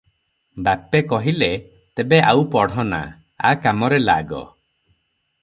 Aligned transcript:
"ବାପେ 0.67 1.01
କହିଲେ, 1.11 1.49
"ତେବେ 1.99 2.19
ଆଉ 2.31 2.41
ପଢ 2.57 2.87
ନା, 2.95 3.03
ଆ 3.51 3.53
କାମରେ 3.67 4.03
ଲାଗ।" 4.09 4.43